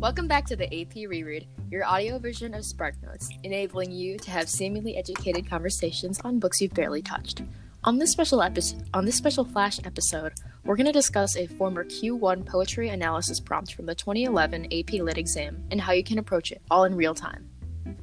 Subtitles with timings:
[0.00, 4.48] Welcome back to the AP Reread, your audio version of SparkNotes, enabling you to have
[4.48, 7.42] seemingly educated conversations on books you've barely touched.
[7.84, 10.32] On this special episode, on this special flash episode,
[10.64, 15.18] we're going to discuss a former Q1 poetry analysis prompt from the 2011 AP Lit
[15.18, 17.50] exam and how you can approach it all in real time.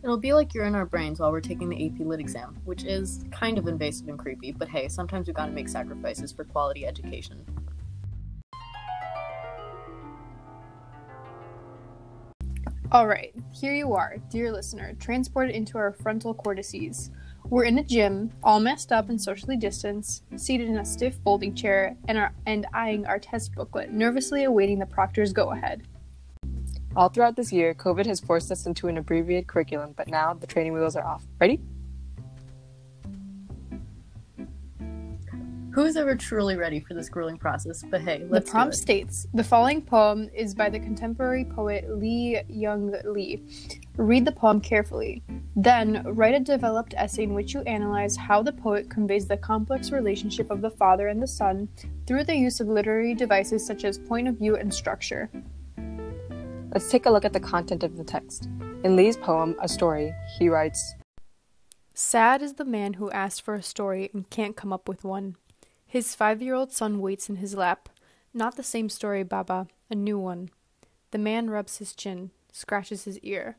[0.04, 2.84] It'll be like you're in our brains while we're taking the AP Lit exam, which
[2.84, 6.86] is kind of invasive and creepy, but hey, sometimes we gotta make sacrifices for quality
[6.86, 7.44] education.
[12.90, 17.12] Alright, here you are, dear listener, transported into our frontal cortices.
[17.50, 21.54] We're in a gym, all messed up and socially distanced, seated in a stiff folding
[21.54, 25.84] chair, and, are, and eyeing our test booklet, nervously awaiting the proctor's go ahead.
[26.96, 30.48] All throughout this year, COVID has forced us into an abbreviated curriculum, but now the
[30.48, 31.26] training wheels are off.
[31.42, 31.60] Ready?
[35.78, 37.84] Who is ever truly ready for this grueling process?
[37.84, 38.82] But hey, let's the prompt do it.
[38.82, 43.44] states the following poem is by the contemporary poet Li-Young Lee.
[43.96, 45.22] Read the poem carefully.
[45.56, 49.92] Then, write a developed essay in which you analyze how the poet conveys the complex
[49.92, 51.70] relationship of the father and the son
[52.08, 55.30] through the use of literary devices such as point of view and structure.
[56.74, 58.50] Let's take a look at the content of the text.
[58.84, 60.96] In Lee's poem, A Story, he writes
[61.94, 65.36] Sad is the man who asks for a story and can't come up with one.
[65.88, 67.90] His five year old son waits in his lap.
[68.34, 70.50] Not the same story, Baba, a new one.
[71.12, 73.56] The man rubs his chin, scratches his ear.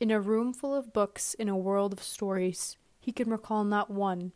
[0.00, 3.90] In a room full of books, in a world of stories, he can recall not
[3.90, 4.32] one,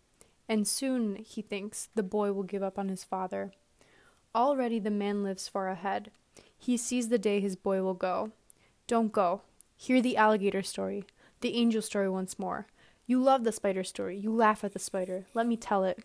[0.49, 3.53] and soon, he thinks, the boy will give up on his father.
[4.35, 6.11] Already the man lives far ahead.
[6.57, 8.31] He sees the day his boy will go.
[8.87, 9.43] Don't go.
[9.77, 11.05] Hear the alligator story,
[11.41, 12.67] the angel story once more.
[13.07, 14.17] You love the spider story.
[14.19, 15.27] You laugh at the spider.
[15.35, 15.99] Let me tell it.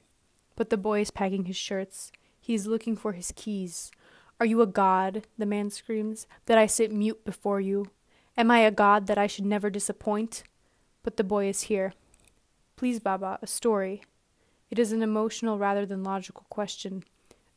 [0.56, 2.12] But the boy is packing his shirts.
[2.40, 3.92] He is looking for his keys.
[4.40, 7.88] Are you a god, the man screams, that I sit mute before you?
[8.36, 10.44] Am I a god that I should never disappoint?
[11.04, 11.94] But the boy is here.
[12.76, 14.04] Please, Baba, a story.
[14.70, 17.04] It is an emotional rather than logical question,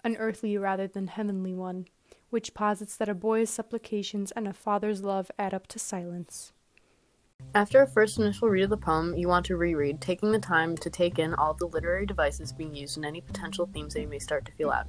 [0.05, 1.87] an earthly rather than heavenly one,
[2.31, 6.53] which posits that a boy's supplications and a father's love add up to silence.
[7.57, 10.77] After a first initial read of the poem, you want to reread, taking the time
[10.77, 14.03] to take in all of the literary devices being used and any potential themes that
[14.03, 14.85] you may start to feel out.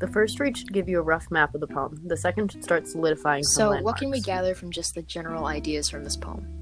[0.00, 2.02] The first read should give you a rough map of the poem.
[2.04, 5.46] The second should start solidifying some So, what can we gather from just the general
[5.46, 6.61] ideas from this poem?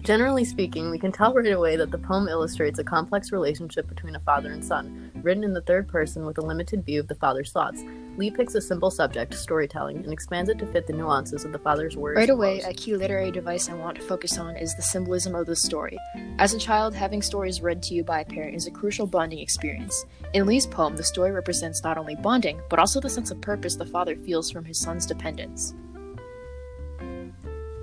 [0.00, 4.16] Generally speaking, we can tell right away that the poem illustrates a complex relationship between
[4.16, 7.14] a father and son, written in the third person with a limited view of the
[7.14, 7.82] father's thoughts.
[8.16, 11.58] Lee picks a simple subject, storytelling, and expands it to fit the nuances of the
[11.58, 12.16] father's words.
[12.16, 15.46] Right away, a key literary device I want to focus on is the symbolism of
[15.46, 15.98] the story.
[16.38, 19.38] As a child, having stories read to you by a parent is a crucial bonding
[19.38, 20.04] experience.
[20.34, 23.76] In Lee's poem, the story represents not only bonding, but also the sense of purpose
[23.76, 25.74] the father feels from his son's dependence.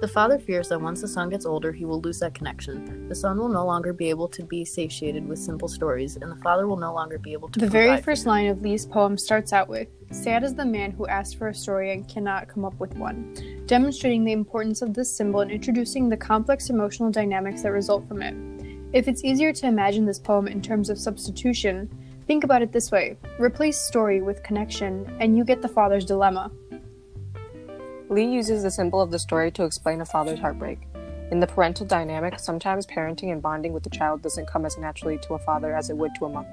[0.01, 3.09] The father fears that once the son gets older, he will lose that connection.
[3.09, 6.37] The son will no longer be able to be satiated with simple stories, and the
[6.37, 7.59] father will no longer be able to.
[7.59, 11.05] The very first line of Lee's poem starts out with Sad is the man who
[11.07, 15.13] asks for a story and cannot come up with one, demonstrating the importance of this
[15.13, 18.33] symbol and introducing the complex emotional dynamics that result from it.
[18.93, 21.89] If it's easier to imagine this poem in terms of substitution,
[22.25, 26.49] think about it this way replace story with connection, and you get the father's dilemma.
[28.09, 30.79] Lee uses the symbol of the story to explain a father's heartbreak.
[31.29, 35.19] In the parental dynamic, sometimes parenting and bonding with the child doesn't come as naturally
[35.19, 36.47] to a father as it would to a mom.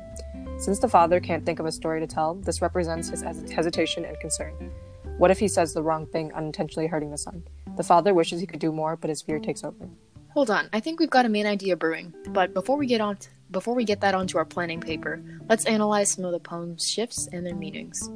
[0.58, 4.20] Since the father can't think of a story to tell, this represents his hesitation and
[4.20, 4.70] concern.
[5.16, 7.42] What if he says the wrong thing, unintentionally hurting the son?
[7.78, 9.88] The father wishes he could do more, but his fear takes over.
[10.34, 12.12] Hold on, I think we've got a main idea brewing.
[12.28, 15.64] But before we get on t- before we get that onto our planning paper, let's
[15.64, 18.10] analyze some of the poem's shifts and their meanings.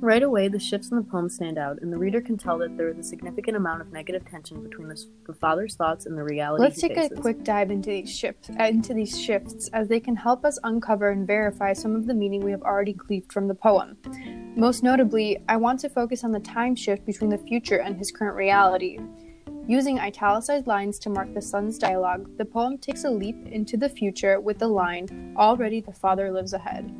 [0.00, 2.76] Right away, the shifts in the poem stand out, and the reader can tell that
[2.76, 6.22] there is a significant amount of negative tension between the, the father's thoughts and the
[6.22, 6.62] reality.
[6.62, 10.14] Let's take a quick dive into these shifts, uh, into these shifts, as they can
[10.14, 13.56] help us uncover and verify some of the meaning we have already cleaved from the
[13.56, 13.96] poem.
[14.54, 18.12] Most notably, I want to focus on the time shift between the future and his
[18.12, 19.00] current reality.
[19.66, 23.88] Using italicized lines to mark the son's dialogue, the poem takes a leap into the
[23.88, 26.94] future with the line, Already the father lives ahead.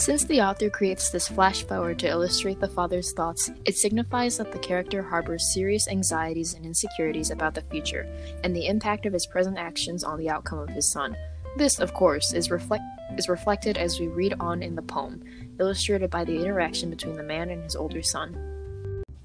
[0.00, 4.50] Since the author creates this flash forward to illustrate the father's thoughts, it signifies that
[4.50, 8.10] the character harbors serious anxieties and insecurities about the future
[8.42, 11.14] and the impact of his present actions on the outcome of his son.
[11.58, 12.82] This, of course, is, reflect-
[13.18, 15.22] is reflected as we read on in the poem,
[15.58, 18.59] illustrated by the interaction between the man and his older son.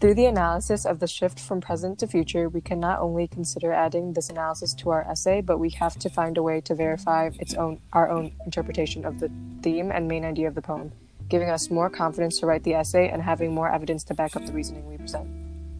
[0.01, 3.71] Through the analysis of the shift from present to future, we can not only consider
[3.71, 7.29] adding this analysis to our essay, but we have to find a way to verify
[7.39, 9.31] its own our own interpretation of the
[9.61, 10.91] theme and main idea of the poem,
[11.29, 14.45] giving us more confidence to write the essay and having more evidence to back up
[14.45, 15.29] the reasoning we present.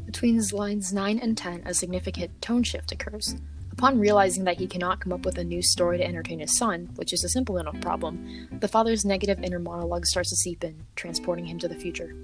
[0.05, 3.35] Between lines 9 and 10, a significant tone shift occurs.
[3.73, 6.89] Upon realizing that he cannot come up with a new story to entertain his son,
[6.95, 10.85] which is a simple enough problem, the father's negative inner monologue starts to seep in,
[10.95, 12.15] transporting him to the future.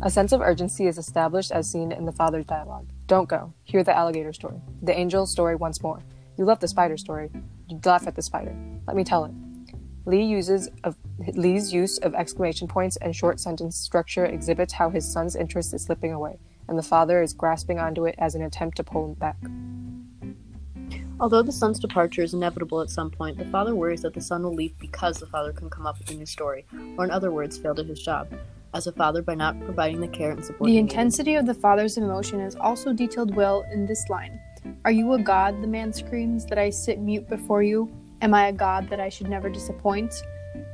[0.00, 2.88] A sense of urgency is established as seen in the father's dialogue.
[3.08, 3.52] Don't go.
[3.64, 4.60] Hear the alligator story.
[4.82, 6.04] The angel story once more.
[6.36, 7.30] You love the spider story.
[7.68, 8.56] You laugh at the spider.
[8.86, 9.32] Let me tell it.
[10.06, 10.96] Lee uses of
[11.34, 15.82] Lee's use of exclamation points and short sentence structure exhibits how his son's interest is
[15.82, 19.14] slipping away, and the father is grasping onto it as an attempt to pull him
[19.14, 19.36] back.
[21.18, 24.44] Although the son's departure is inevitable at some point, the father worries that the son
[24.44, 26.66] will leave because the father can come up with a new story,
[26.96, 28.28] or in other words, failed at his job
[28.74, 30.68] as a father by not providing the care and support.
[30.68, 34.40] The intensity of the father's emotion is also detailed well in this line.
[34.84, 37.90] Are you a god, the man screams, that I sit mute before you?
[38.20, 40.14] Am I a god that I should never disappoint?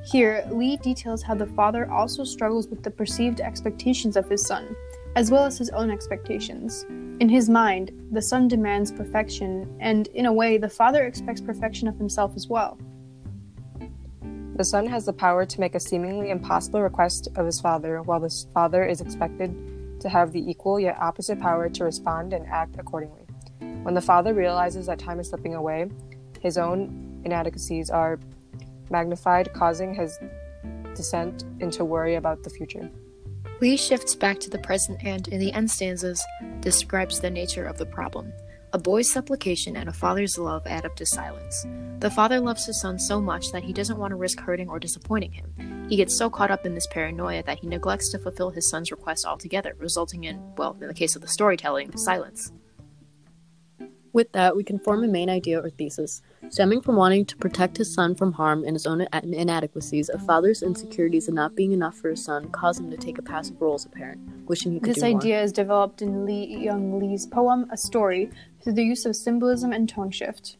[0.05, 4.75] Here, Lee details how the father also struggles with the perceived expectations of his son,
[5.17, 6.85] as well as his own expectations.
[7.21, 11.87] In his mind, the son demands perfection, and in a way, the father expects perfection
[11.87, 12.79] of himself as well.
[14.57, 18.21] The son has the power to make a seemingly impossible request of his father, while
[18.21, 22.77] the father is expected to have the equal yet opposite power to respond and act
[22.79, 23.27] accordingly.
[23.83, 25.91] When the father realizes that time is slipping away,
[26.41, 28.21] his own inadequacies are
[28.91, 30.21] magnified, causing his
[30.95, 32.89] descent into worry about the future.
[33.61, 36.25] Lee shifts back to the present and, in the end stanzas,
[36.61, 38.33] describes the nature of the problem.
[38.75, 41.65] A boy's supplication and a father's love add up to silence.
[42.01, 44.81] The father loves his son so much that he doesn't want to risk hurting or
[44.81, 45.87] disappointing him.
[45.89, 48.91] He gets so caught up in this paranoia that he neglects to fulfill his son's
[48.91, 52.51] request altogether, resulting in, well, in the case of the storytelling, silence.
[54.15, 56.23] With that, we can form a main idea or thesis.
[56.49, 60.63] Stemming from wanting to protect his son from harm and his own inadequacies, a father's
[60.63, 63.75] insecurities of not being enough for his son cause him to take a passive role
[63.75, 65.19] as a parent, wishing he could This do more.
[65.19, 68.31] idea is developed in Li-Young Lee's poem A Story
[68.63, 70.59] through the use of symbolism and tone shift.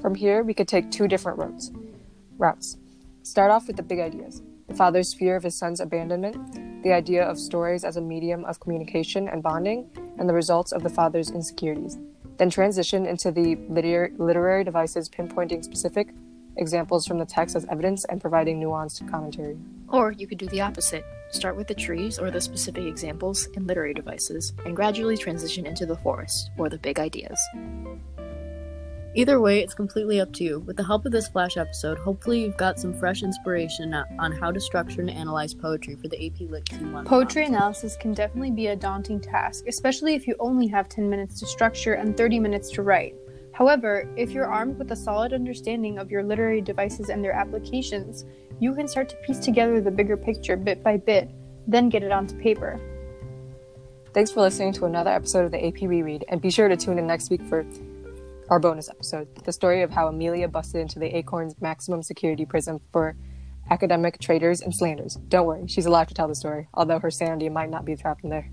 [0.00, 1.70] From here, we could take two different routes.
[2.38, 2.78] Routes.
[3.24, 4.40] Start off with the big ideas.
[4.68, 8.58] The father's fear of his son's abandonment, the idea of stories as a medium of
[8.58, 11.98] communication and bonding, and the results of the father's insecurities
[12.42, 16.08] then transition into the literary, literary devices pinpointing specific
[16.56, 19.56] examples from the text as evidence and providing nuanced commentary.
[19.86, 21.04] Or you could do the opposite.
[21.30, 25.86] Start with the trees or the specific examples in literary devices, and gradually transition into
[25.86, 27.38] the forest or the big ideas.
[29.14, 30.60] Either way, it's completely up to you.
[30.60, 34.50] With the help of this Flash episode, hopefully you've got some fresh inspiration on how
[34.50, 37.04] to structure and analyze poetry for the AP Lit Q1.
[37.04, 41.38] Poetry analysis can definitely be a daunting task, especially if you only have 10 minutes
[41.40, 43.14] to structure and 30 minutes to write.
[43.52, 48.24] However, if you're armed with a solid understanding of your literary devices and their applications,
[48.60, 51.30] you can start to piece together the bigger picture bit by bit,
[51.66, 52.80] then get it onto paper.
[54.14, 56.98] Thanks for listening to another episode of the AP Reread, and be sure to tune
[56.98, 57.66] in next week for
[58.52, 62.78] our bonus episode, the story of how Amelia busted into the Acorn's maximum security prison
[62.92, 63.16] for
[63.70, 65.14] academic traitors and slanders.
[65.28, 68.24] Don't worry, she's allowed to tell the story, although her sanity might not be trapped
[68.24, 68.50] in there.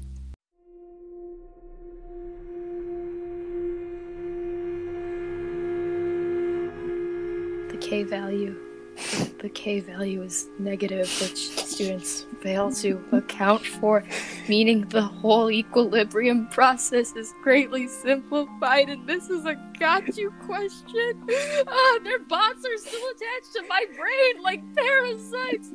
[7.69, 8.55] The K value
[9.39, 13.03] the K value is negative, which students fail to
[13.39, 14.03] account for,
[14.49, 21.25] meaning the whole equilibrium process is greatly simplified, and this is a got you question.
[21.65, 25.71] Ah, their bots are still attached to my brain like parasites.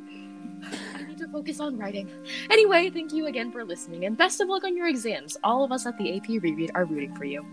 [0.95, 2.07] I need to focus on writing.
[2.51, 5.35] Anyway, thank you again for listening, and best of luck on your exams.
[5.43, 7.45] All of us at the AP Reread are rooting for you.